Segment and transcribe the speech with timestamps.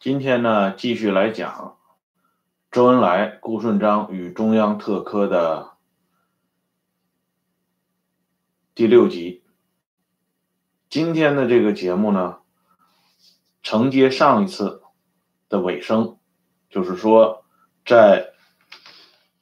[0.00, 1.76] 今天呢，继续来讲
[2.70, 5.72] 周恩来、顾顺章与中央特科的
[8.76, 9.42] 第六集。
[10.88, 12.38] 今天的这个节目呢，
[13.64, 14.84] 承接上一次
[15.48, 16.16] 的尾声，
[16.70, 17.44] 就是说，
[17.84, 18.34] 在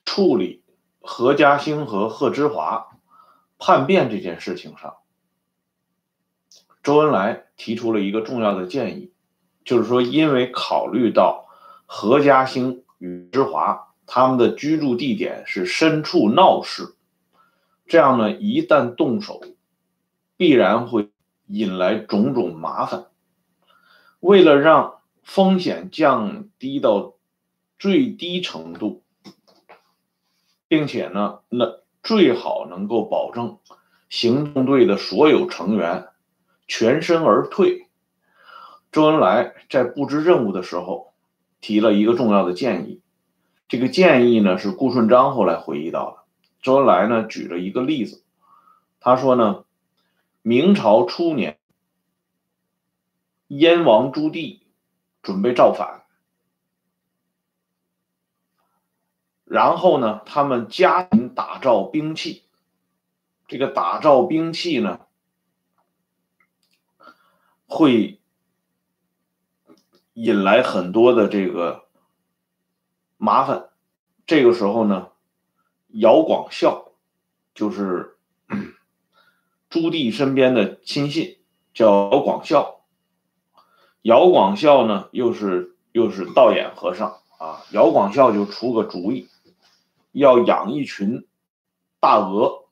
[0.06, 0.64] 处理
[1.02, 2.96] 何家兴和贺知华
[3.58, 4.96] 叛变这件事情上，
[6.82, 9.12] 周恩来提出了一个重要的建议，
[9.66, 11.46] 就是说，因为考虑到
[11.84, 16.94] 何家兴与之华他们的居住地点是身处闹市，
[17.86, 19.42] 这样呢，一旦动手，
[20.38, 21.10] 必然会。
[21.48, 23.06] 引来种种麻烦。
[24.18, 27.14] 为了让风险降低到
[27.78, 29.04] 最低程度，
[30.66, 33.58] 并且呢，那最好能够保证
[34.08, 36.08] 行动队的所有成员
[36.66, 37.85] 全身而退。
[38.96, 41.12] 周恩来在布置任务的时候
[41.60, 43.02] 提了一个重要的建议，
[43.68, 46.16] 这个建议呢是顾顺章后来回忆到的。
[46.62, 48.24] 周恩来呢举了一个例子，
[48.98, 49.64] 他说呢。
[50.40, 51.58] 明朝初年，
[53.48, 54.60] 燕王朱棣
[55.20, 56.04] 准备造反，
[59.44, 62.44] 然后呢，他们加紧打造兵器。
[63.48, 65.00] 这个打造兵器呢，
[67.66, 68.20] 会
[70.16, 71.84] 引来很多的这个
[73.16, 73.68] 麻烦。
[74.26, 75.08] 这个时候呢，
[75.88, 76.92] 姚广孝
[77.54, 78.12] 就是。
[79.68, 81.38] 朱棣身边的亲信
[81.74, 82.82] 叫姚广孝，
[84.02, 87.60] 姚广孝呢又是又是道眼和尚啊。
[87.72, 89.28] 姚广孝就出个主意，
[90.12, 91.26] 要养一群
[91.98, 92.68] 大鹅。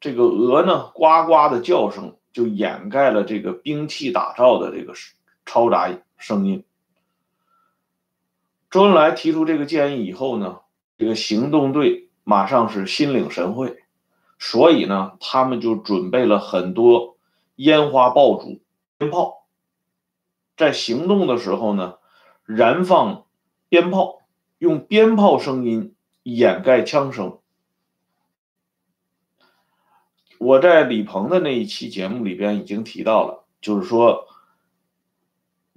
[0.00, 4.94] 这个鹅呢，呱呱的叫声就掩盖了这个兵器打造的这个
[5.48, 6.62] 嘈杂声音。
[8.68, 10.60] 周恩来提出这个建议以后呢，
[10.98, 13.82] 这个行动队马上是心领神会。
[14.38, 17.16] 所以呢，他们就准备了很多
[17.56, 18.60] 烟花爆竹、
[18.98, 19.46] 鞭炮，
[20.56, 21.94] 在行动的时候呢，
[22.44, 23.24] 燃放
[23.70, 24.20] 鞭炮，
[24.58, 27.38] 用鞭炮声音掩盖枪声。
[30.38, 34.28] 我在李鹏的那一期节目里边已经提到了，就是说，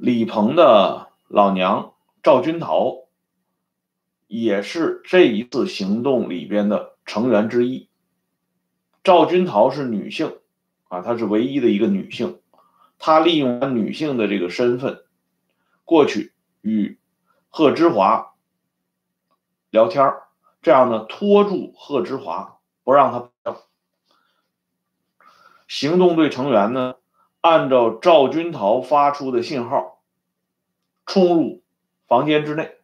[0.03, 3.06] 李鹏的老娘赵君桃
[4.25, 7.88] 也是这一次行动里边的成员之一。
[9.03, 10.40] 赵君桃是女性，
[10.88, 12.40] 啊，她是唯一的一个女性。
[12.97, 15.03] 她利用女性的这个身份，
[15.85, 16.97] 过去与
[17.50, 18.34] 贺知华
[19.69, 20.16] 聊天
[20.63, 23.56] 这样呢拖住贺知华，不让他。
[25.67, 26.95] 行动队成员呢，
[27.41, 30.02] 按照赵君陶发出的信号，
[31.06, 31.62] 冲入
[32.07, 32.78] 房间之内，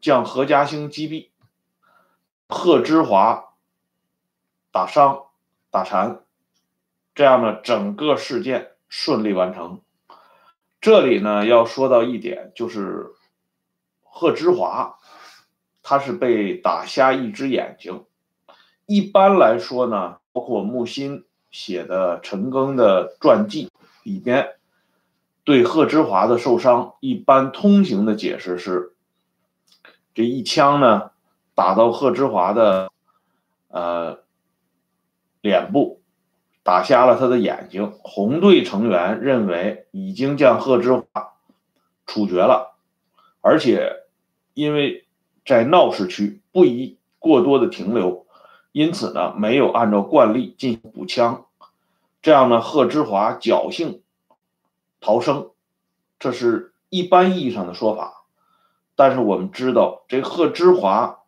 [0.00, 1.28] 将何家兴击毙，
[2.48, 3.54] 贺知华
[4.72, 5.26] 打伤。
[5.74, 6.20] 打残，
[7.14, 9.80] 这样呢，整个事件顺利完成。
[10.82, 13.06] 这里呢，要说到一点，就是
[14.02, 14.98] 贺知华，
[15.82, 18.04] 他是被打瞎一只眼睛。
[18.84, 23.70] 一般来说呢，包括木心写的陈赓的传记
[24.02, 24.56] 里边，
[25.44, 28.94] 对贺知华的受伤，一般通行的解释是，
[30.14, 31.10] 这一枪呢，
[31.54, 32.90] 打到贺知华的，
[33.68, 34.20] 呃。
[35.42, 36.00] 脸部
[36.62, 41.04] 打瞎了他的眼睛，红队成员认为已经将贺知华
[42.06, 42.76] 处决了，
[43.40, 44.04] 而且
[44.54, 45.04] 因为
[45.44, 48.24] 在闹市区不宜过多的停留，
[48.70, 51.46] 因此呢没有按照惯例进行补枪，
[52.22, 54.02] 这样呢贺知华侥幸
[55.00, 55.50] 逃生，
[56.18, 58.24] 这是一般意义上的说法，
[58.94, 61.18] 但是我们知道这贺知华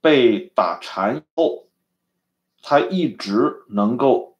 [0.00, 1.60] 被打残后。
[2.66, 4.38] 他一直能够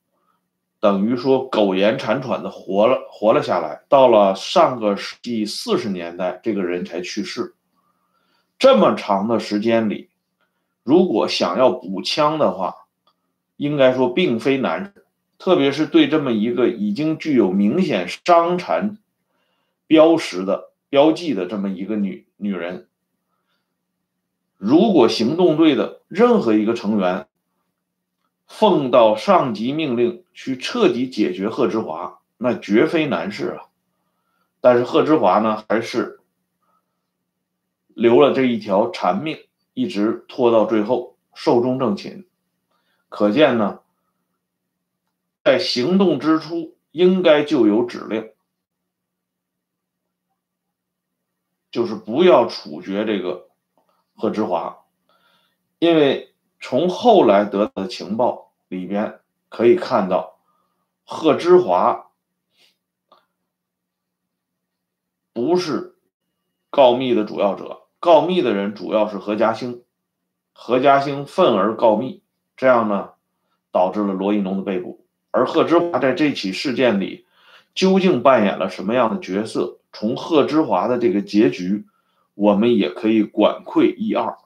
[0.80, 7.54] 等于说苟延残喘的活了活了下来，到了上个世纪四十年代，这个人才去世。
[8.58, 10.08] 这么长的时间里，
[10.82, 12.86] 如果想要补枪的话，
[13.58, 15.03] 应该说并非难事，
[15.44, 18.96] 特别是对这么一个已经具有明显伤残
[19.86, 22.88] 标识的标记的这么一个女女人，
[24.56, 27.26] 如果行动队的任何一个成员。
[28.46, 33.68] 奉到上级命令去彻底解决贺之华，那绝非难事啊。
[34.62, 36.20] 但是贺之华呢，还是
[37.88, 39.38] 留了这一条残命，
[39.74, 42.24] 一直拖到最后寿终正寝。
[43.10, 43.80] 可见呢，
[45.44, 48.32] 在行动之初应该就有指令。
[51.70, 53.50] 就是不要处决这个
[54.14, 54.84] 贺知华，
[55.80, 60.38] 因为从后来得到的情报里边可以看到，
[61.04, 62.12] 贺知华
[65.32, 65.96] 不是
[66.70, 69.84] 告密的主要者，告密的人主要是何家兴，
[70.52, 72.22] 何家兴愤而告密，
[72.56, 73.14] 这样呢，
[73.72, 75.03] 导致了罗一农的被捕。
[75.34, 77.26] 而贺知华在这起事件里
[77.74, 79.80] 究竟扮演了什么样的角色？
[79.92, 81.86] 从贺知华的这个结局，
[82.34, 84.36] 我们也可以管窥一二。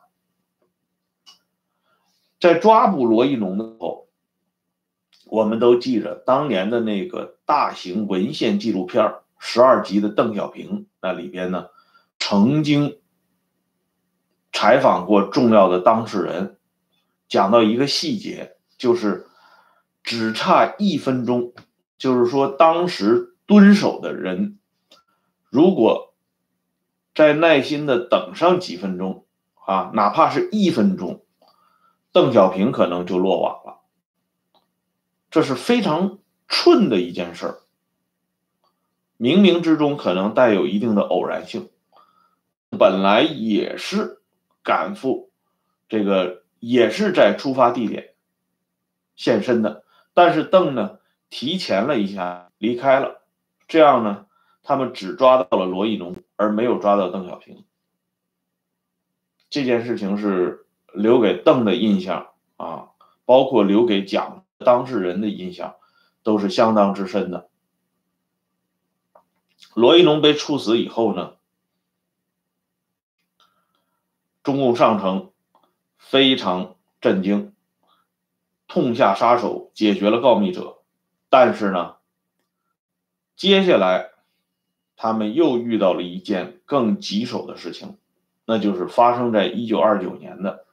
[2.40, 4.08] 在抓捕罗一农的时候，
[5.26, 11.66] 我们都记着当年的那个大型文献纪录片十二集的邓小平，那里边呢
[12.18, 12.98] 曾经
[14.54, 16.56] 采访过重要的当事人，
[17.28, 19.27] 讲到一个细节，就是
[20.08, 21.52] 只差一分钟，
[21.98, 24.58] 就是说当时蹲守的人。
[25.50, 26.14] 如果
[27.14, 29.26] 再耐心的等上几分钟
[29.66, 31.26] 啊，哪怕是一分钟，
[32.10, 33.80] 邓小平可能就落网了。
[35.30, 37.58] 这是非常蠢的一件事儿，
[39.18, 41.68] 冥冥之中可能带有一定的偶然性。
[42.70, 44.22] 本来也是
[44.62, 45.30] 赶赴
[45.86, 48.14] 这个，也是在出发地点
[49.14, 49.84] 现身的，
[50.18, 50.98] 但是邓呢
[51.30, 53.22] 提前了一下离开了，
[53.68, 54.26] 这样呢。
[54.64, 57.64] 他们只抓到了罗亦农，而没有抓到邓小平。
[59.48, 62.88] 这件事情是留给邓的印象啊，
[63.24, 65.76] 包括留给蒋当事人的印象，
[66.24, 67.48] 都是相当之深的。
[69.72, 71.36] 罗亦农被处死以后呢，
[74.42, 75.30] 中共上层
[75.96, 77.54] 非常震惊，
[78.68, 80.78] 痛下杀手，解决了告密者。
[81.28, 81.96] 但是呢，
[83.34, 84.12] 接下来。
[85.00, 87.98] 他们又遇到了一件更棘手的事情，
[88.44, 90.66] 那就是发生在一九二九年的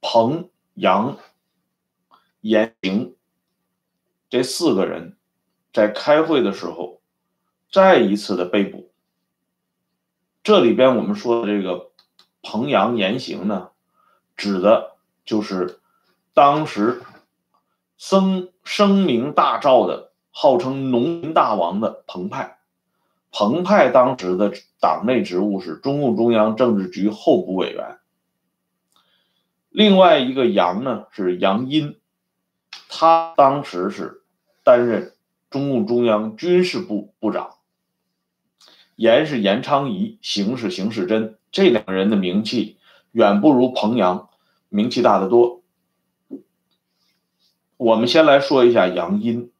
[0.00, 1.18] 彭阳、
[2.40, 3.16] 严行
[4.30, 5.18] 这四个人
[5.74, 7.02] 在开会的时候
[7.70, 8.90] 再一次的被捕。
[10.42, 11.90] 这里边我们说的这个
[12.40, 13.72] 彭阳、严行呢，
[14.38, 15.80] 指的就是
[16.32, 17.02] 当时
[17.96, 22.58] 声声名大噪的、号称农民大王的彭湃。
[23.32, 27.98] 彭湃当时的党内职务是中共中央政治局候补委员。
[29.68, 31.98] 另外一个杨呢是杨殷，
[32.88, 34.22] 他当时是
[34.64, 35.14] 担任
[35.48, 37.56] 中共中央军事部部长。
[38.96, 42.78] 严是严昌仪，邢是邢世珍，这两个人的名气
[43.12, 44.28] 远不如彭阳
[44.68, 45.59] 名气大得多。
[47.80, 49.50] 我们先来说一下杨殷，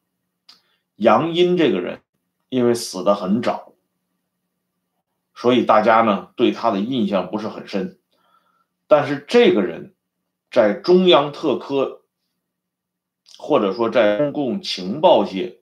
[0.95, 2.01] 杨殷这个人。
[2.49, 3.75] 因为死的很早，
[5.33, 7.97] 所以大家呢对他的印象不是很深。
[8.87, 9.93] 但是这个人，
[10.51, 12.01] 在中央特科，
[13.37, 15.61] 或者说在中共情报界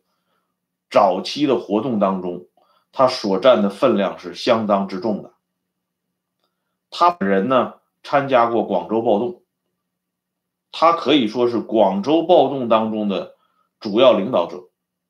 [0.90, 2.48] 早期的活动当中，
[2.92, 5.34] 他所占的分量是相当之重的。
[6.90, 9.44] 他本人呢参加过广州暴动，
[10.72, 13.36] 他可以说是广州暴动当中的
[13.80, 14.66] 主要领导者。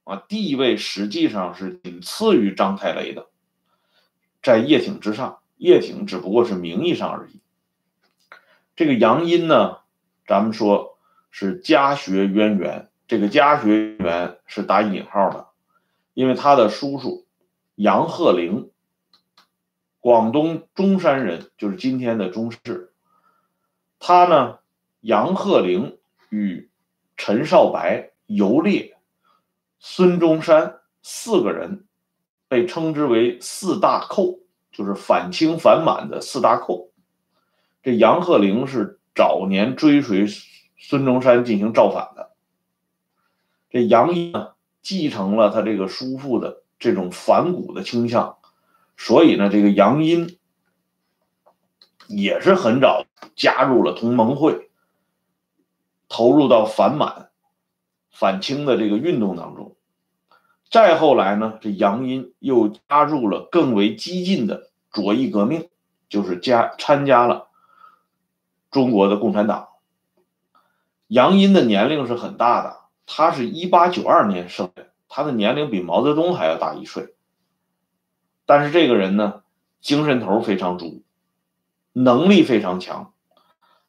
[0.06, 3.28] 啊，地位实际上是仅次于张太雷的，
[4.42, 7.40] 在叶挺之上，叶挺只不过是名义上而已。
[8.76, 9.78] 这个杨殷呢，
[10.26, 10.98] 咱们说
[11.30, 15.46] 是家学渊源，这个家学渊源是打引号的，
[16.16, 17.28] 因为他的叔叔
[17.76, 18.72] 杨鹤龄，
[20.00, 22.94] 广东中山人，就是今天的中市，
[24.00, 24.59] 他呢，
[25.02, 25.98] 杨鹤龄
[26.30, 26.70] 与
[27.16, 28.98] 陈少白、游猎。
[29.80, 31.86] 孙中山四个人
[32.48, 34.40] 被称之为四大寇，
[34.72, 36.92] 就是反清反满的四大寇。
[37.82, 40.28] 这杨鹤龄是早年追随
[40.78, 42.32] 孙中山进行造反的。
[43.70, 48.38] 这杨殷呢，继承了他这个叔父的这种反古的倾向，
[48.98, 50.38] 所以呢，这个杨殷
[52.08, 54.69] 也是很早加入了同盟会，
[56.10, 57.28] 投入到反满。
[58.12, 59.78] 反清的这个运动当中，
[60.70, 65.70] 再后来呢，这杨殷又加入了更为激进的左翼革命，
[66.10, 67.48] 就是加参加了
[68.72, 69.70] 中国的共产党。
[71.08, 77.16] 杨殷的年龄是很大的，他是一八九二年生的，他的年龄比毛泽东还要大一岁。
[78.46, 79.44] 但是这个人呢，
[79.80, 81.04] 精神头非常足，
[81.94, 83.14] 能力非常强，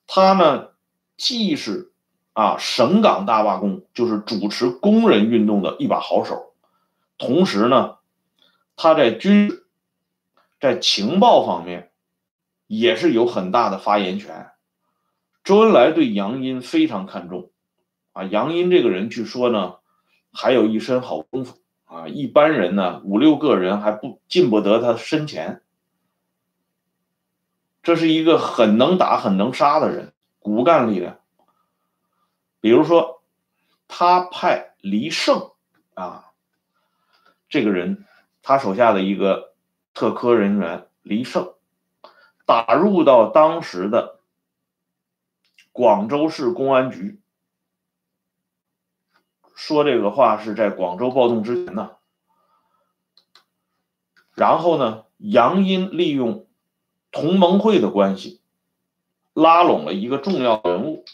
[0.06, 0.68] 他呢
[1.16, 1.89] 既是。
[2.32, 6.54] 啊，省港大罢工就是主持工人运动的一把好手，
[7.18, 7.96] 同时呢，
[8.76, 9.50] 他在军
[10.60, 11.90] 在情报方面
[12.66, 14.50] 也是有很大的发言权。
[15.42, 17.50] 周恩来对杨殷非常看重
[18.12, 19.76] 啊，杨殷这个人据说呢
[20.32, 25.62] 还有一身好功夫啊，一般人呢五六个人还不进不得他身前。
[27.82, 31.19] 这是一个很能打、很能杀的人，骨干力量。
[32.60, 33.22] 比如说，
[33.88, 35.50] 他派黎胜
[35.94, 36.32] 啊，
[37.48, 38.06] 这个人，
[38.42, 39.54] 他手下的一个
[39.94, 41.54] 特科人员黎胜，
[42.44, 44.20] 打入到当时的
[45.72, 47.20] 广州市公安局。
[49.54, 51.96] 说这个话是在广州暴动之前呢。
[54.34, 56.46] 然后呢，杨殷利用。
[57.12, 58.40] 同盟会的关系，
[59.32, 61.04] 拉拢了一个重要人物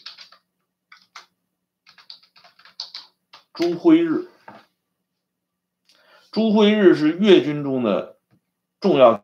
[3.57, 4.27] 朱辉日。
[6.31, 8.17] 朱辉日是粤军中的
[8.79, 9.23] 重要，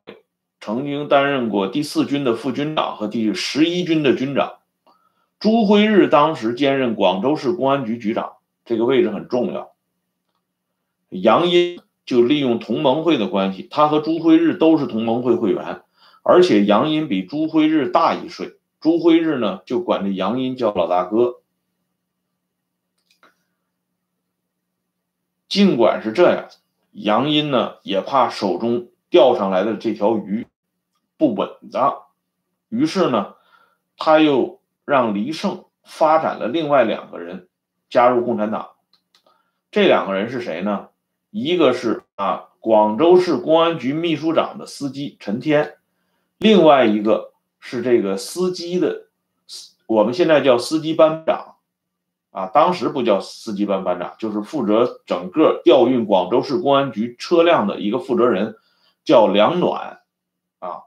[0.60, 4.54] 曾经担任过第四军的副军长和第十一军的军长。
[5.40, 9.76] 朱辉日当时兼任广州市公安局局长，这个位置很重要。
[11.10, 15.84] 杨殷就利用同盟会的关系，他和朱辉日都是同盟会会员。
[16.24, 21.43] 而且杨殷比朱辉日大一岁，朱辉日呢就管这杨殷叫老大哥。
[25.54, 26.50] 尽管是这样，
[26.94, 30.48] 杨殷呢也怕手中钓上来的这条鱼
[31.16, 32.06] 不稳当，
[32.70, 33.36] 于是呢，
[33.96, 37.50] 他又让黎胜发展了另外两个人
[37.88, 38.72] 加入共产党。
[39.70, 40.88] 这两个人是谁呢？
[41.30, 45.76] 一个是啊广州市公安局秘书长的司机陈天。
[46.40, 49.06] 另外一个是这个司机的，
[49.86, 51.53] 我们现在叫司机班长，
[52.34, 58.56] 啊，当时不叫司机班班长，就是负责整个调运广州市公安局车辆的一个负责人，
[59.06, 60.02] 叫梁暖，
[60.58, 60.82] 啊，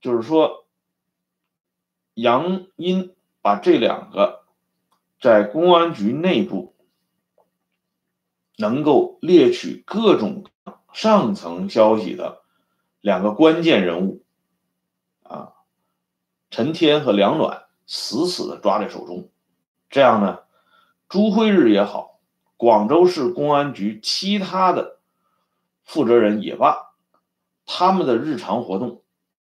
[0.00, 0.64] 就是说，
[2.14, 4.44] 杨殷把这两个
[5.20, 6.76] 在公安局内部
[8.56, 10.44] 能够猎取各种
[10.92, 12.42] 上层消息的
[13.00, 14.22] 两个关键人物。
[15.24, 15.52] 啊，
[16.48, 19.28] 陈天和梁暖死死的抓在手中，
[19.90, 20.40] 这样呢，
[21.08, 22.18] 朱辉日也好，
[22.56, 24.98] 广州市公安局其他的
[25.84, 26.92] 负责人也罢，
[27.66, 29.02] 他们的日常活动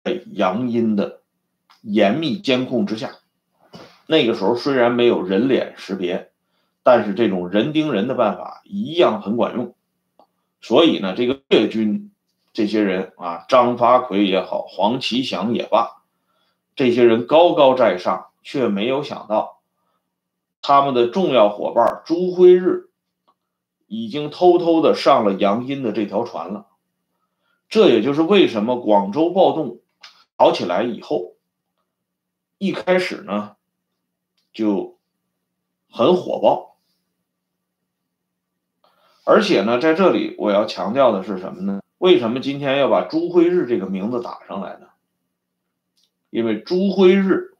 [0.03, 1.21] 在杨殷的
[1.81, 3.11] 严密监控之下。
[4.07, 6.31] 那个时候虽然没有人脸识别，
[6.83, 9.75] 但是这种人盯人的办法一样很管用。
[10.61, 12.09] 所以呢，这个粤军。
[12.55, 16.03] 这些人啊，张发奎也好，黄其祥也罢，
[16.75, 19.62] 这些人高高在上，却没有想到，
[20.63, 22.89] 他们的重要伙伴朱辉日
[23.85, 26.67] 已经偷偷的上了杨殷的这条船了。
[27.67, 29.81] 这也就是为什么广州暴动
[30.37, 31.35] 搞起来以后，
[32.57, 33.55] 一开始呢
[34.53, 34.97] 就
[35.89, 36.77] 很火爆，
[39.25, 41.81] 而且呢，在这里我要强调的是什么呢？
[41.97, 44.87] 为什么今天要把朱辉日这个名字打上来呢？
[46.29, 47.52] 因为朱辉日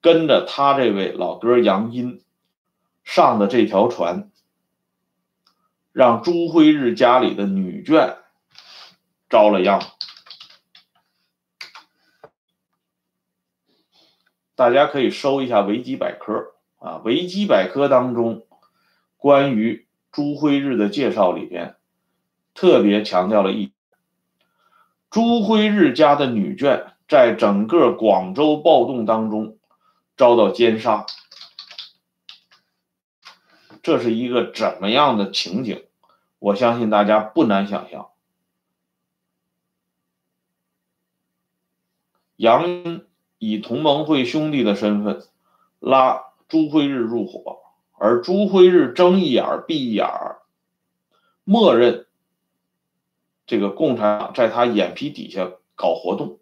[0.00, 2.22] 跟着他这位老哥杨殷
[3.04, 4.30] 上的这条船，
[5.92, 8.16] 让朱辉日家里的女眷
[9.28, 9.80] 遭了殃。
[14.54, 18.46] 大家可以搜一下维基百科啊，维基百科当中
[19.16, 21.76] 关于朱辉日的介绍里边。
[22.54, 23.72] 特别强调了一
[25.10, 29.57] 朱辉日家的女眷在整个广州暴动当中
[30.18, 31.06] 遭到奸杀，
[33.82, 35.86] 这是一个怎么样的情景？
[36.40, 38.10] 我相信大家不难想象。
[42.34, 43.02] 杨
[43.38, 45.24] 以同盟会兄弟的身份
[45.78, 47.60] 拉朱辉日入伙，
[47.92, 50.08] 而朱辉日睁一眼闭一眼，
[51.44, 52.06] 默认。
[53.46, 56.38] 这个共产党在他眼皮底下搞活动，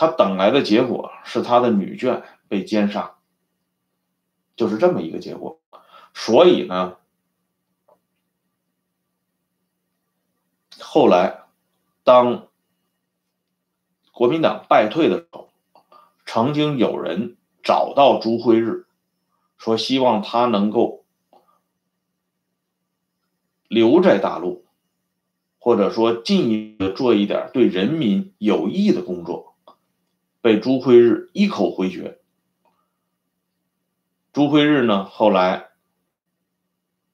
[0.00, 3.16] 他等来的结果是他的女眷被奸杀，
[4.54, 5.58] 就是这么一个结果。
[6.14, 6.98] 所以呢，
[10.78, 11.40] 后来
[12.04, 12.46] 当
[14.12, 15.50] 国民党败退的时候，
[16.24, 18.86] 曾经有人找到朱辉日，
[19.56, 21.04] 说希望他能够
[23.66, 24.64] 留在大陆。
[25.58, 29.47] 或者说进一步做一点对人民有益的工作，
[30.48, 32.22] 被朱辉日一口回绝。
[34.32, 35.68] 朱辉日呢，后来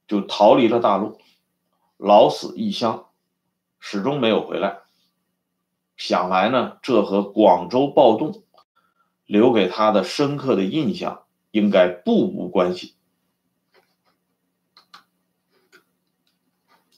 [0.06, 1.18] 就逃离了大陆，
[1.96, 3.08] 老死异乡，
[3.80, 4.82] 始终没有回来。
[5.96, 8.44] 想来呢，这和广州暴动
[9.24, 12.94] 留给他的深刻的印象应该不无关系。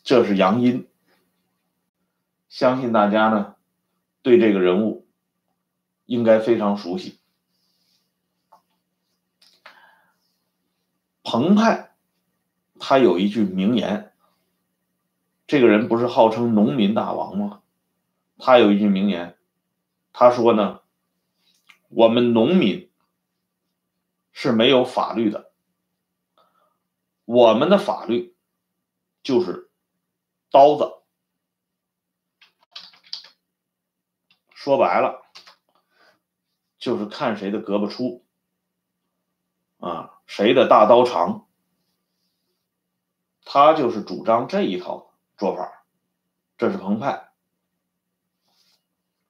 [0.02, 0.86] 这是杨殷，
[2.50, 3.56] 相信大家呢
[4.20, 5.05] 对这个人物
[6.06, 7.18] 应该非常熟悉。
[11.22, 11.94] 彭湃
[12.78, 14.12] 他有一句名言，
[15.46, 17.62] 这个人不是号称农民大王吗？
[18.38, 19.36] 他有一句名言，
[20.12, 20.80] 他说呢
[21.88, 22.90] ：“我们农民
[24.32, 25.50] 是没有法律的，
[27.24, 28.36] 我们的法律
[29.22, 29.70] 就是
[30.50, 30.92] 刀子。
[34.54, 35.25] 说白了，
[36.86, 38.24] 就是看谁的胳膊粗，
[39.80, 41.48] 啊，谁的大刀长。
[43.44, 45.82] 他就是主张这一套做法，
[46.56, 47.32] 这是彭湃。”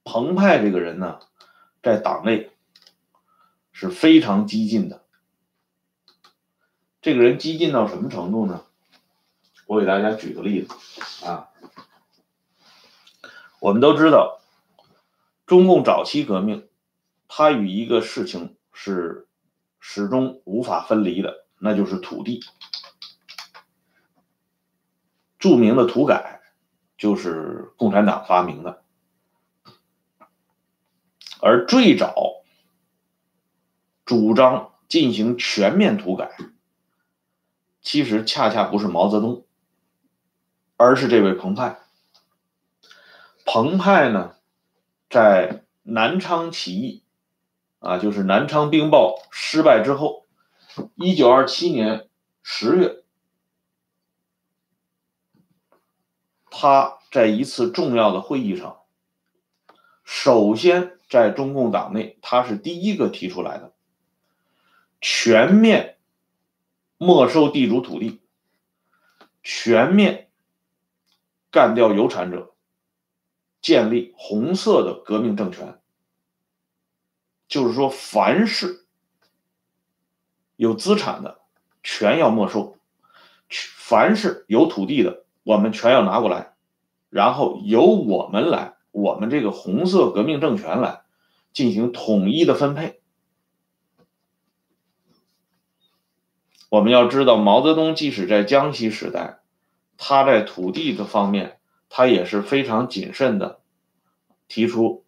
[0.05, 1.21] 彭湃这个人呢，
[1.83, 2.53] 在党内
[3.73, 5.07] 是非常激进的。
[7.01, 8.67] 这个人激进到什么程度呢？
[9.67, 11.49] 我给大家举个例子啊。
[13.61, 14.43] 我们都知道，
[15.47, 16.66] 中共早期革命，
[17.39, 19.29] 它与一个事情是
[19.79, 22.41] 始终无法分离的，那就是土地。
[25.39, 26.41] 著名的土改
[26.97, 28.83] 就是共产党发明的。
[31.43, 32.43] 而最早
[34.07, 36.35] 主张进行全面土改，
[37.83, 39.45] 其实恰恰不是毛泽东，
[40.79, 41.81] 而是这位彭湃。
[43.45, 44.37] 彭湃呢，
[45.11, 47.03] 在南昌起义，
[47.87, 50.27] 啊，就是南昌兵报失败之后，
[50.97, 52.09] 一九二七年
[52.43, 53.05] 十月，
[56.51, 58.81] 他在一次重要的会议上，
[60.05, 60.93] 首先。
[61.09, 63.73] 在中共党内，他是第一个提出来的，
[65.01, 65.99] 全面
[66.99, 68.21] 没收地主土地，
[69.45, 70.29] 全面
[71.53, 72.57] 干掉有产者，
[73.63, 75.81] 建立红色的革命政权。
[77.49, 78.87] 就是说，凡是
[80.57, 81.41] 有资产的，
[81.83, 82.77] 全要没收；
[83.49, 86.55] 凡是有土地的，我们全要拿过来，
[87.11, 88.75] 然后由我们来。
[88.93, 91.03] 我们这个红色革命政权来
[91.53, 93.03] 进行统一的分配。
[96.71, 99.41] 我们要知道，毛泽东即使在江西时代，
[99.99, 103.61] 他在土地的方面，他也是非常谨慎的，
[104.49, 105.05] 提出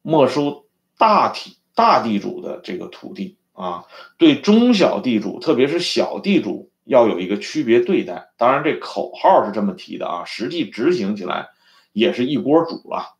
[0.00, 0.61] 没收
[1.02, 3.86] 大体大地主的这个土地啊，
[4.18, 8.30] 对中小地主，特别是小地主，要有一个区别对待。
[8.36, 11.48] 当然，这口号是这么提的啊，实际执行起来。
[11.92, 13.16] 也是一锅煮了，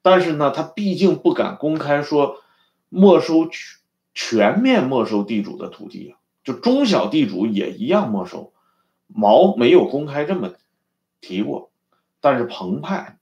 [0.00, 2.40] 但是呢，他毕竟不敢公开说
[2.88, 3.80] 没收全
[4.14, 8.52] 全面没收地主的土地啊，就中小地主也一样没收。
[9.08, 10.52] 毛没有公开这么
[11.20, 11.72] 提过，
[12.20, 13.18] 但是彭湃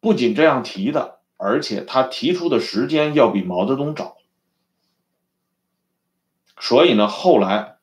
[0.00, 4.16] 不仅这样提的，而且他提出的时间要比毛泽东早。
[6.58, 7.78] 所以呢，后来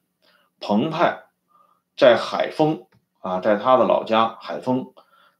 [0.59, 1.25] 彭湃
[1.95, 2.87] 在海丰
[3.19, 4.93] 啊，在他的老家海丰。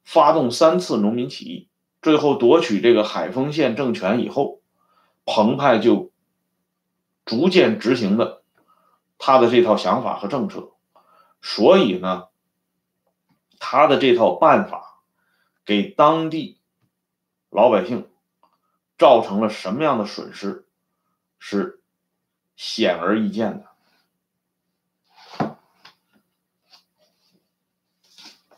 [0.03, 1.69] 发动三次农民起义，
[2.01, 4.61] 最后夺取这个海丰县政权以后，
[5.25, 6.11] 彭湃就
[7.23, 8.41] 逐渐执行的
[9.19, 10.71] 他的这套想法和政策，
[11.39, 12.29] 所以呢，
[13.59, 15.03] 他的这套办法
[15.65, 16.59] 给当地
[17.51, 18.09] 老百姓
[18.97, 20.65] 造成了什么样的损失，
[21.37, 21.79] 是
[22.55, 23.63] 显而易见
[25.37, 25.53] 的。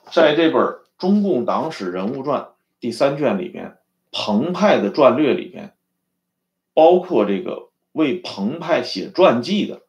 [0.10, 0.82] 在这本。
[1.06, 2.42] 《中共党史人物传》
[2.80, 3.78] 第三卷里边，
[4.14, 5.76] 彭湃的传略里边，
[6.74, 9.82] 包括这个为彭湃写传记的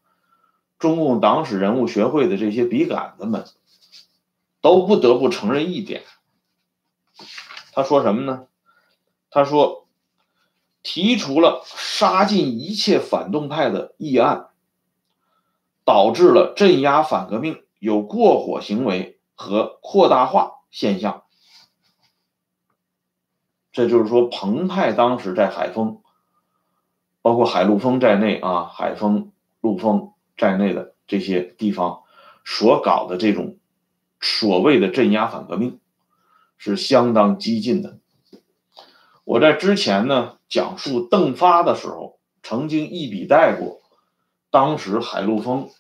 [0.81, 3.45] 中共党史人物学会的这些笔杆子们，
[4.61, 6.03] 都不得不承认一点。
[7.73, 8.49] 他说什么呢？
[9.35, 9.89] 他说，
[10.85, 14.51] 提出了杀尽一切反动派的议案，
[15.85, 20.61] 导致了镇压反革命有过火行为和扩大化。
[20.71, 21.25] 现象，
[23.73, 26.01] 这就是说，彭湃当时在海丰，
[27.21, 32.05] 包括海陆丰在内啊，海丰、陆丰在内的这些地方
[32.45, 33.57] 所搞的这种
[34.21, 35.81] 所谓的镇压反革命，
[36.57, 37.99] 是相当激进的。
[39.25, 43.81] 我在之前呢讲述邓发的时候，曾经一笔带过
[44.51, 45.71] 当时海陆丰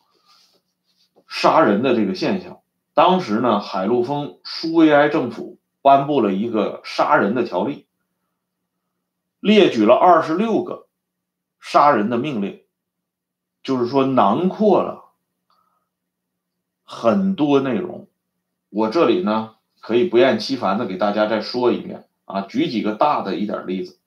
[1.29, 2.61] 杀人的这个现象。
[2.95, 7.87] 当时呢，海陆丰苏维埃政府颁布了一个杀人的条例，
[9.41, 10.87] 列举了二十六个
[11.61, 12.63] 杀人的命令，
[13.63, 15.11] 就是说囊括了
[16.85, 18.07] 很多内容。
[18.71, 23.99] 我这里呢，可以不厌其烦的给大家再说一遍啊，举几个大的一点例子。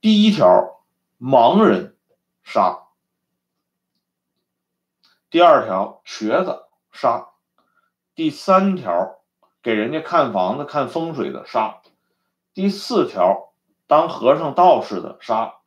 [0.00, 0.84] 第一条，
[1.18, 1.96] 盲人
[2.44, 2.90] 杀；
[5.30, 7.32] 第二条，瘸子杀；
[8.14, 9.18] 第三条，
[9.62, 11.80] 给人家看房子、看风水的杀；
[12.54, 13.52] 第四条，
[13.86, 15.62] 当和尚、道士的杀；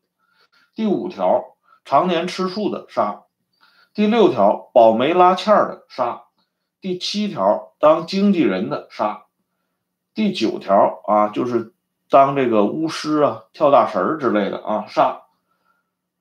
[0.73, 3.25] 第五条，常年吃素的杀；
[3.93, 6.27] 第六条，保媒拉纤的杀；
[6.79, 9.27] 第七条，当经纪人的杀；
[10.19, 11.73] 第九条啊，就是。
[12.11, 15.25] 当这个巫师啊、跳大神之类的啊杀，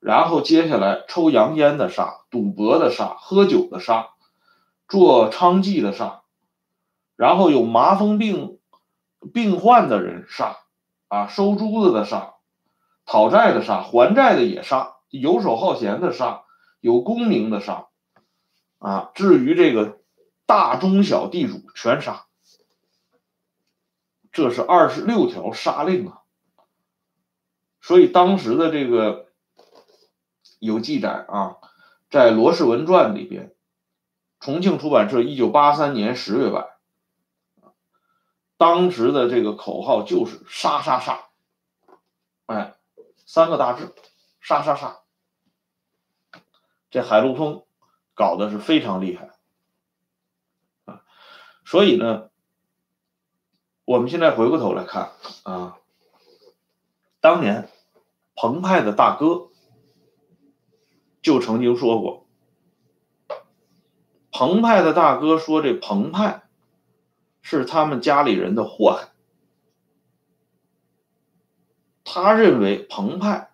[0.00, 4.11] 然后接下来抽洋烟的杀、赌博的杀、喝酒的杀、
[4.87, 6.20] 做娼妓的杀，
[7.16, 8.58] 然后有麻风病
[9.32, 10.58] 病患的人杀
[11.08, 12.34] 啊，收珠子的杀、
[13.06, 16.42] 讨债的杀、还债的也杀、游手好闲的杀、
[16.80, 17.87] 有功名的杀
[18.78, 20.00] 啊，至于这个
[20.44, 22.26] 大中小地主全杀。
[24.38, 26.22] 这是二十六条杀令啊，
[27.81, 29.33] 所以当时的这个
[30.61, 31.57] 有记载啊，
[32.09, 33.53] 在《罗氏文传》里边，
[34.38, 36.68] 重庆出版社一九八三年十月版，
[38.57, 41.31] 当时的这个口号就是“杀杀杀”，
[42.46, 42.77] 哎，
[43.27, 43.92] 三个大字
[44.40, 45.01] “杀杀杀”。
[46.90, 47.64] 这海陆丰
[48.14, 49.31] 搞的是非常厉害
[50.85, 51.03] 啊，
[51.64, 52.31] 所以呢。
[53.88, 55.12] 我们现在回过头来看
[55.44, 55.79] 啊，
[57.22, 57.70] 当年
[58.35, 59.48] 澎湃的大哥
[61.22, 62.27] 就曾经说过，
[64.31, 66.42] 澎湃的大哥说这澎湃
[67.40, 69.09] 是他们家里人的祸害，
[72.05, 73.53] 他认为澎湃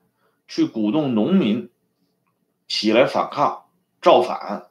[0.48, 1.70] 去鼓动农民
[2.66, 3.66] 起来反抗
[4.02, 4.68] 造反，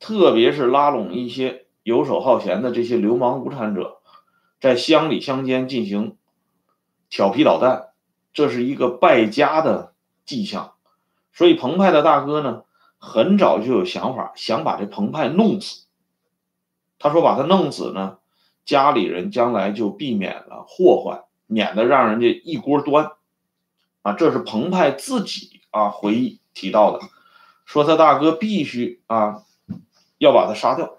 [0.00, 3.97] 特别是拉拢一些游手好闲的这些流氓无产者。
[4.60, 6.16] 在乡里乡间进行
[7.08, 7.90] 调皮捣蛋，
[8.32, 9.94] 这是一个败家的
[10.24, 10.74] 迹象。
[11.32, 12.64] 所以澎湃的大哥呢，
[12.98, 15.86] 很早就有想法，想把这澎湃弄死。
[16.98, 18.18] 他说：“把他弄死呢，
[18.64, 23.12] 家里人将来就避免了祸患，免得让人家一锅端。”
[24.02, 27.06] 啊，这是澎湃自己啊回忆提到的，
[27.64, 29.44] 说他大哥必须啊
[30.18, 30.97] 要把他杀掉。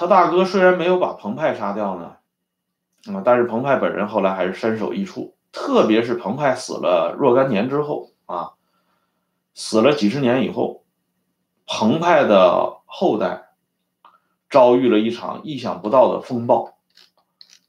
[0.00, 2.18] 他大哥虽然没有把彭湃杀掉呢，
[3.12, 5.34] 啊，但是彭湃本人后来还是身首异处。
[5.50, 8.52] 特别是彭湃死了若干年之后啊，
[9.54, 10.84] 死了几十年以后，
[11.66, 13.48] 彭湃的后代
[14.48, 16.78] 遭遇了一场意想不到的风暴，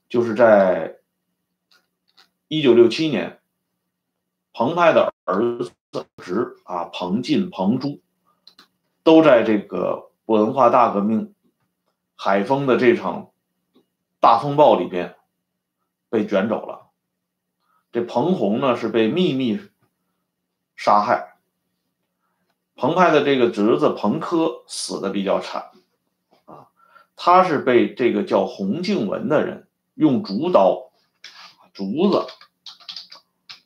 [0.08, 0.98] 就是在
[2.46, 3.40] 一九六七年，
[4.52, 5.72] 彭湃的儿子
[6.18, 8.00] 侄啊彭进、彭珠
[9.02, 11.34] 都在这个文化大革命。
[12.22, 13.30] 海丰的这场
[14.20, 15.16] 大风暴里边
[16.10, 16.90] 被卷走了，
[17.92, 19.58] 这彭洪呢是被秘密
[20.76, 21.38] 杀害，
[22.76, 25.70] 彭湃的这个侄子彭科死的比较惨
[26.44, 26.68] 啊，
[27.16, 30.90] 他是被这个叫洪敬文的人用竹刀，
[31.72, 32.26] 竹子，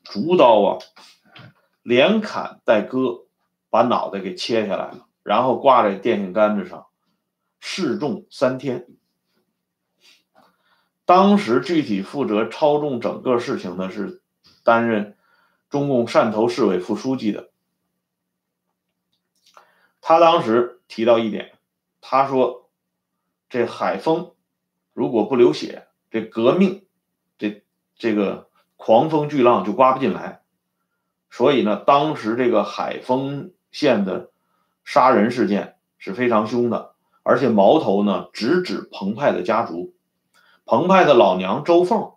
[0.05, 0.79] 竹刀啊，
[1.83, 3.25] 连砍带割，
[3.69, 6.87] 把脑袋给切下来了，然后挂在电线杆子上。
[7.67, 8.87] 示众三天。
[11.07, 14.23] 当时具体负责操纵整个事情的是
[14.63, 15.17] 担任
[15.71, 17.49] 中共汕头市委副书记的。
[20.03, 21.57] 他当时提到一点，
[22.03, 22.69] 他说
[23.49, 24.35] ：“这海丰
[24.93, 26.85] 如果不流血，这革命
[27.39, 27.65] 这
[27.97, 30.43] 这个狂风巨浪就刮不进来。
[31.31, 34.31] 所以呢，当时这个海丰县的
[34.85, 36.93] 杀人事件是非常凶的。”
[37.25, 39.95] 而且矛头呢直指澎湃的家族，
[40.67, 42.13] 澎湃的老娘周凤，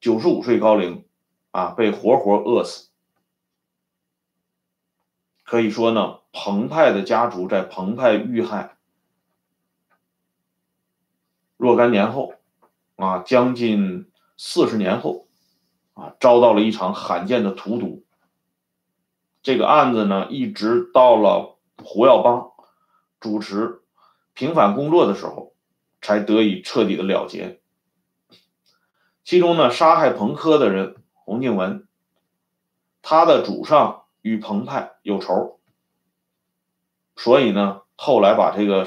[0.00, 1.04] 九十五岁高龄，
[1.50, 2.88] 啊，被活活饿死。
[5.44, 8.76] 可以说呢，澎湃的家族在澎湃遇害
[11.58, 12.32] 若干年后，
[12.96, 15.26] 啊，将近四十年后，
[15.92, 18.04] 啊，遭到了一场罕见的荼毒。
[19.42, 22.52] 这个案子呢，一直到了胡耀邦
[23.20, 23.79] 主持。
[24.34, 25.54] 平反工作的时候，
[26.00, 27.60] 才得以彻底的了结。
[29.24, 31.86] 其中呢，杀害彭科的人洪敬文，
[33.02, 35.60] 他的祖上与彭湃有仇，
[37.16, 38.86] 所以呢，后来把这个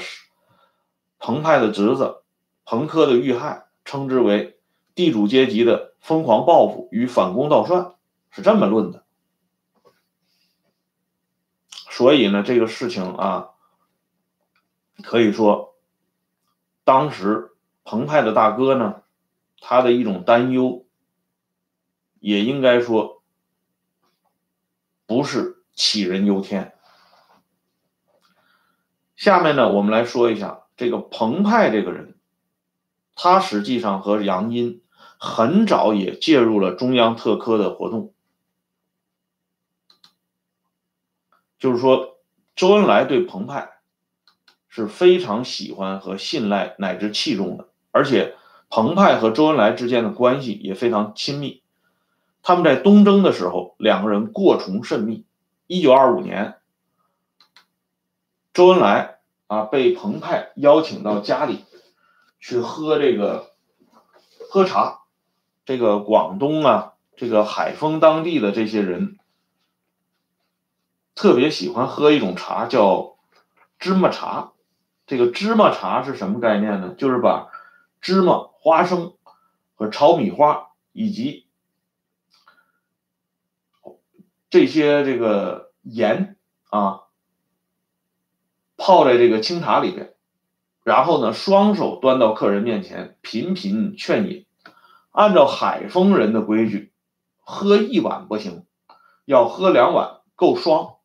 [1.18, 2.22] 彭湃的侄子
[2.64, 4.58] 彭科的遇害称之为
[4.94, 7.94] 地主阶级的疯狂报复与反攻倒算，
[8.30, 9.04] 是这么论的。
[11.90, 13.50] 所以呢，这个事情啊，
[15.02, 15.74] 可以说，
[16.84, 17.50] 当时
[17.84, 19.02] 澎湃的大哥呢，
[19.60, 20.86] 他的一种担忧，
[22.20, 23.22] 也应该说
[25.06, 26.74] 不是杞人忧天。
[29.16, 32.16] 下面呢，我们来说一下这个澎湃这个人。
[33.16, 34.82] 他实际上和杨殷
[35.18, 38.12] 很早也介入了中央特科的活动，
[41.58, 42.18] 就是说，
[42.56, 43.73] 周恩来对澎湃
[44.74, 48.34] 是非常喜欢和信赖乃至器重的，而且
[48.68, 51.62] 澎湃和周恩来之间的关系也非常亲密。
[52.42, 55.24] 他们在东征的时候，两个人过从甚密。
[55.68, 56.56] 一九二五年，
[58.52, 61.64] 周恩来啊被澎湃邀请到家里。
[62.40, 63.52] 去喝这个
[64.50, 65.02] 喝茶，
[65.64, 69.20] 这个广东啊，这个海丰当地的这些人
[71.14, 73.14] 特别喜欢喝一种茶，叫
[73.78, 74.50] 芝麻茶。
[75.06, 76.94] 这个芝麻茶是什么概念呢？
[76.96, 77.50] 就是把
[78.00, 79.14] 芝麻、花生
[79.74, 81.46] 和炒米花以及
[84.50, 86.36] 这些这个盐
[86.70, 87.02] 啊
[88.76, 90.14] 泡在这个清茶里边。
[90.82, 94.44] 然后呢，双手端到客人面前，频频劝饮。
[95.12, 96.92] 按照海丰人的规矩，
[97.40, 98.66] 喝一碗不行，
[99.24, 100.96] 要喝两碗够双。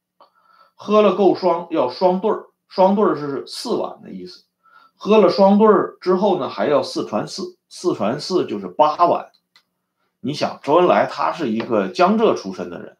[0.75, 4.45] 喝了够双，要双对儿，双对儿是四碗的意思。
[4.95, 9.32] 喝了双对儿之后呢，还要四传四，四传四就是八碗。
[10.21, 12.97] 你想，周恩来他是一个江浙出身的人。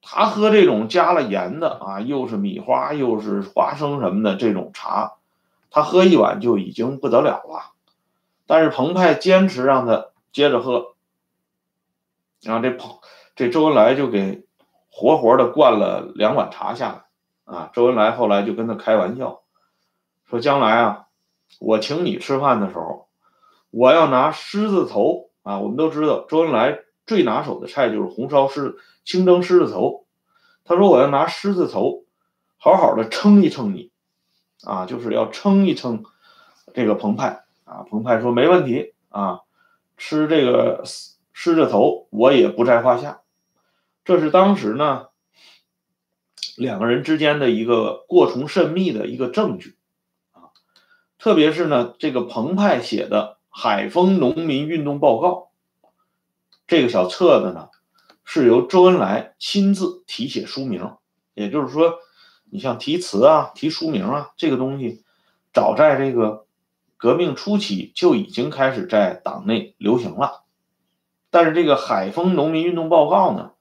[0.00, 5.14] 他喝这种加了盐的啊，又是米花又是花生什么的这种茶，
[5.70, 7.72] 他喝一碗就已经不得了了。
[8.46, 10.94] 但是澎湃坚持让他接着喝，
[12.40, 12.98] 然后这澎
[13.34, 14.46] 这周恩来就给
[14.90, 17.07] 活活的灌了两碗茶下来。
[17.48, 19.40] 啊，周恩来后来就跟他开玩笑，
[20.28, 21.06] 说将来啊，
[21.58, 23.08] 我请你吃饭的时候，
[23.70, 25.58] 我要拿狮子头啊。
[25.58, 28.76] 我们都知道周恩来最拿手的菜就是红烧狮。
[29.04, 30.04] 清蒸狮子头，
[30.64, 32.04] 他说我要拿狮子头
[32.58, 33.90] 好好的称一称你，
[34.64, 36.04] 啊，就是要称一称
[36.74, 37.86] 这个澎湃啊。
[37.88, 39.40] 澎湃说没问题啊，
[39.96, 40.82] 吃这个
[41.32, 43.22] 狮子头我也不在话下。
[44.04, 45.07] 这是当时呢
[46.58, 49.76] 两个人之间的一个过从甚密的一个证据
[50.32, 50.50] 啊。
[51.18, 55.50] 特别是呢这个澎湃写的《海丰农民运动报告》
[56.66, 57.68] 这个小册子呢。
[58.30, 60.96] 是由周恩来亲自题写书名，
[61.32, 61.94] 也就是说，
[62.50, 65.02] 你像题词啊、题书名啊，这个东西，
[65.54, 66.44] 早在这个
[66.98, 70.44] 革命初期就已经开始在党内流行了。
[71.30, 73.52] 但是这个《海丰农民运动报告》呢，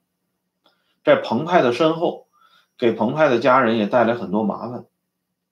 [1.05, 2.26] 在澎湃的身后，
[2.77, 4.85] 给澎湃的家人也带来很多麻烦，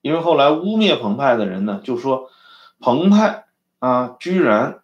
[0.00, 2.30] 因为后来污蔑澎湃的人呢，就说
[2.80, 3.46] 澎湃
[3.78, 4.80] 啊，居然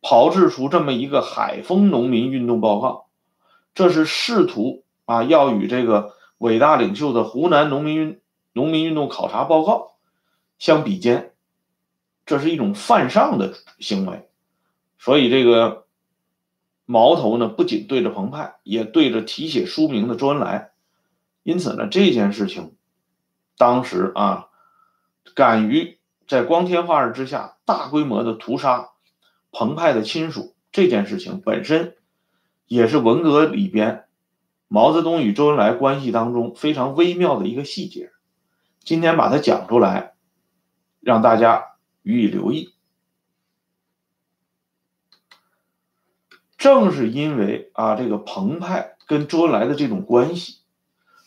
[0.00, 2.88] 炮制出这么一个《海丰农民运动报告》。
[3.74, 8.20] 这是试图啊，要与这个伟大领袖的湖南农民运
[8.52, 9.92] 农民运动考察报告
[10.58, 11.32] 相比肩，
[12.26, 14.28] 这是一种犯上的行为。
[14.98, 15.86] 所以这个
[16.84, 20.71] 矛头呢，不仅对着澎湃，也对着题写书名的周恩来。
[21.42, 22.74] 因此呢，这件事情
[23.56, 24.48] 当时啊，
[25.34, 28.90] 敢于在光天化日之下大规模的屠杀
[29.50, 31.96] 澎湃的亲属，这件事情本身。
[32.68, 34.06] 也是文革里边
[34.66, 38.10] 毛泽东与周恩来关系当中非常微妙的一个细节，
[38.80, 40.14] 今天把它讲出来，
[41.00, 42.72] 让大家予以留意。
[46.56, 50.61] 正是因为啊这个澎湃跟周恩来的这种关系，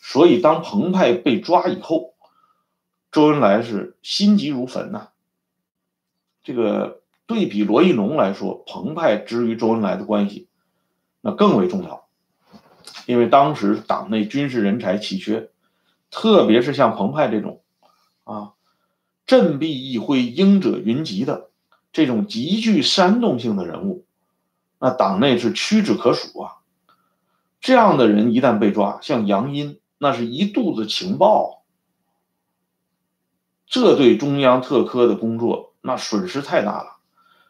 [0.08, 2.14] 所以当澎湃被抓以后，
[3.10, 5.08] 周恩来是心急如焚呐。
[6.44, 10.48] 这个对比罗亦农来说，澎湃之于周恩来的关系。
[11.22, 12.06] 那更为重要，
[13.06, 15.50] 因为当时党内军事人才奇缺，
[16.08, 17.64] 特别是像澎湃这种，
[18.22, 18.52] 啊，
[19.26, 21.50] 振臂一挥，鹰者云集的
[21.92, 24.06] 这种极具煽动性的人物，
[24.78, 26.52] 那党内是屈指可数啊。
[27.60, 31.62] 这样的人一旦被抓，像杨殷，那是一肚子情报，
[33.66, 36.96] 这对中央特科的工作那损失太大了，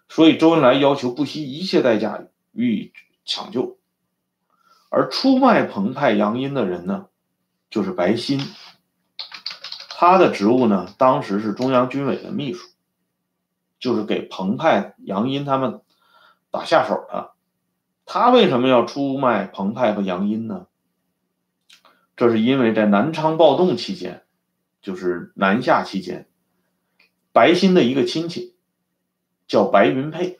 [0.08, 2.92] 所以周恩来要求不惜一切代价予以。
[3.28, 3.76] 抢救，
[4.88, 7.06] 而出卖澎湃杨殷的人呢，
[7.68, 8.40] 就是白新。
[9.90, 12.68] 他的职务呢，当时是中央军委的秘书，
[13.80, 15.80] 就是给彭湃、杨殷他们
[16.52, 17.32] 打下手的。
[18.04, 20.68] 他为什么要出卖彭湃和杨殷呢？
[22.16, 24.24] 这是因为在南昌暴动期间，
[24.80, 26.26] 就是南下期间，
[27.32, 28.54] 白歆的一个亲戚
[29.46, 30.38] 叫白云佩，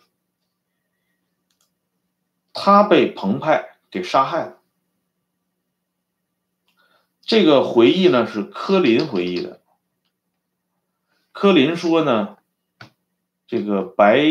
[2.55, 4.59] 他被彭湃给杀害了。
[7.21, 9.61] 这个回忆呢是柯林回忆的。
[11.33, 12.39] 柯林说呢，
[13.47, 14.23] 这个白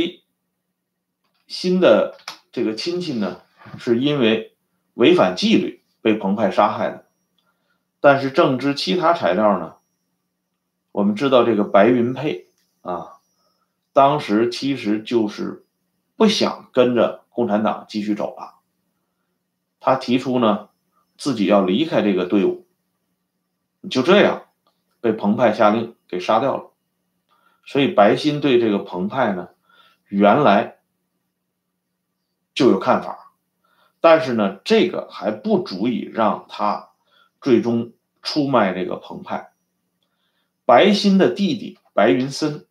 [1.47, 2.17] 歆的
[2.51, 3.43] 这个亲戚呢，
[3.77, 4.57] 是因为
[4.95, 7.04] 违反纪律被彭湃杀害的。
[8.05, 9.77] 但是正知其他材料呢，
[10.91, 12.49] 我们知道这个白云佩
[12.81, 13.13] 啊，
[13.93, 15.65] 当时其实就是
[16.15, 18.59] 不想跟着共产党继续走了。
[19.79, 20.69] 他提出呢，
[21.17, 22.67] 自己要离开这个队伍，
[23.89, 24.43] 就这样
[25.01, 26.69] 被彭湃下令给杀掉了。
[27.65, 29.49] 所以白心对这个彭湃呢，
[30.09, 30.77] 原来
[32.53, 33.31] 就有看法，
[33.99, 36.91] 但是呢，这个还不足以让他
[37.45, 39.51] 最终出卖这个彭湃。
[40.65, 42.65] 白歆的弟弟白云森，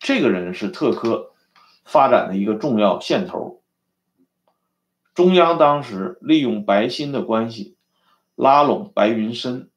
[0.00, 1.30] 这个人是特科
[1.84, 3.62] 发展的一个重要线头。
[5.14, 7.76] 中央当时利用白歆的关系，
[8.34, 9.70] 拉拢白云森。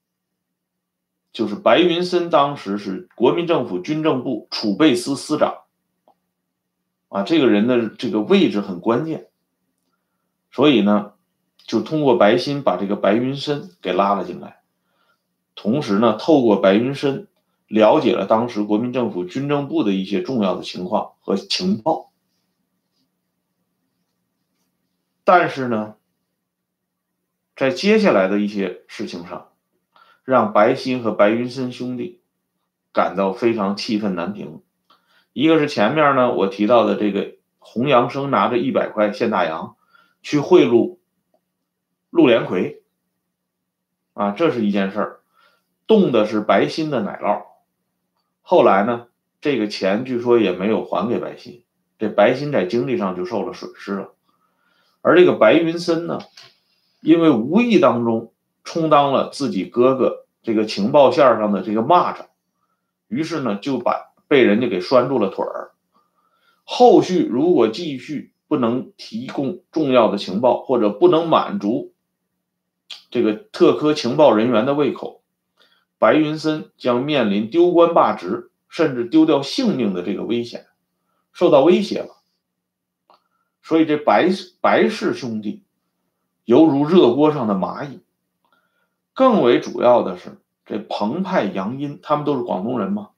[1.31, 5.59] 就是白云森当时是国民政府军政部储备司司长，
[7.09, 9.29] 啊，这个人的这个位置很关键，
[10.49, 11.13] 所以呢，
[11.65, 14.61] 就通过白歆把这个白云深给拉了进来，
[15.55, 17.27] 同时呢，透过白云深
[17.67, 22.11] 了解了当时国民政府军政部的一些重要的情况和情报，
[25.23, 25.95] 但是呢，
[27.55, 29.47] 在接下来的一些事情上。
[30.23, 32.21] 让白歆和白云深兄弟
[32.93, 34.61] 感到非常气愤难平。
[35.33, 39.75] 一个是前面呢，我提到的这个洪阳生拿着一百块现大洋
[40.21, 40.99] 去贿赂
[42.11, 42.83] 陆连魁，
[44.13, 45.19] 啊，这是一件事儿，
[45.87, 47.45] 动的是白心的奶酪。
[48.43, 49.07] 后来呢，
[49.41, 51.63] 这个钱据说也没有还给白心，
[51.97, 54.13] 这白心在经济上就受了损失了。
[55.01, 56.19] 而这个白云森呢，
[57.01, 58.31] 因为无意当中。
[58.63, 62.27] 充当了自己哥哥这个情报线上的这个蚂蚱，
[63.07, 65.71] 于是呢就把被人家给拴住了腿儿。
[66.63, 71.90] 后续如果继续不能提供重要的情报，或者不能满足
[73.11, 75.21] 这个特科情报人员的胃口，
[75.99, 80.65] 白云森将面临丢官罢职，甚至丢掉性命的这个危险，
[81.33, 82.15] 受到威胁了。
[83.61, 85.63] 所以这白白氏兄弟
[86.45, 88.01] 犹如热锅上的蚂蚁。
[89.13, 93.09] 更为主要的是，这彭湃、杨殷他们都是广东人嘛，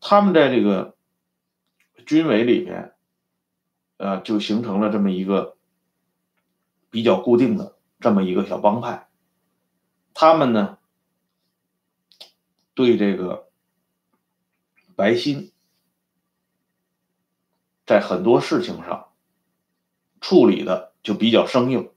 [0.00, 0.96] 他们在这个
[2.04, 2.92] 军委里边，
[3.96, 5.56] 呃，就形成了这么一个
[6.90, 7.73] 比较固定的
[8.04, 9.08] 这么一个小帮派。
[10.12, 10.76] 他们呢，
[12.74, 13.48] 对这个
[14.94, 15.52] 白心
[17.86, 19.14] 在很多事情上
[20.20, 21.90] 处理的就比较生硬。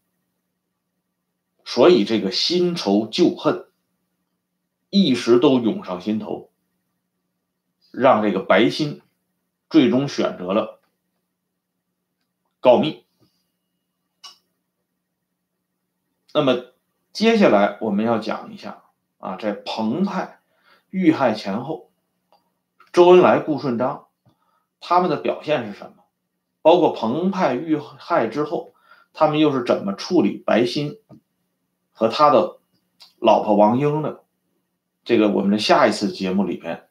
[1.65, 3.67] 所以这个新仇旧恨
[4.89, 6.49] 一时都涌上心头，
[7.91, 9.01] 让这个白心
[9.69, 10.79] 最终选择了
[12.61, 13.03] 告密。
[16.33, 16.65] 那么
[17.13, 18.83] 接下来我们要讲一下
[19.17, 20.39] 啊，在彭湃
[20.89, 21.89] 遇害前后，
[22.91, 24.07] 周恩来、顾顺章
[24.79, 26.03] 他们的表现是什么？
[26.61, 28.73] 包括彭湃遇害之后，
[29.13, 30.99] 他们又是怎么处理白歆？
[31.91, 32.59] 和他的
[33.19, 34.23] 老婆王英的，
[35.03, 36.87] 这个我们的下一次节目里边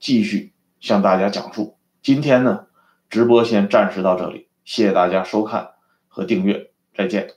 [0.00, 1.78] 继续向大家讲述。
[2.02, 2.66] 今天呢，
[3.08, 5.74] 直播先暂时到这里，谢谢大家收看
[6.08, 7.28] 和订阅，再见。